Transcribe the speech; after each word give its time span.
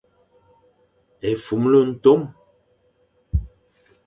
Efumle 1.29 1.79
ntom; 1.89 2.21